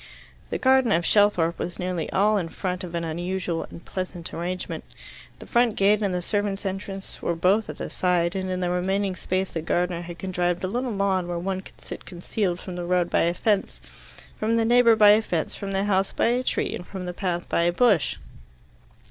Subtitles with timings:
[0.49, 4.83] The garden of Shelthorpe was nearly all in front an unusual and pleasant arrangement.
[5.37, 8.71] The front gate and the servants' entrance were both at the side, and in the
[8.71, 12.77] remaining space the gardener had contrived a little lawn where one could sit concealed from
[12.77, 13.79] the road by a fence,
[14.39, 17.13] from the neighbour by a fence, from the house by a tree, and from the
[17.13, 18.17] path by a bush.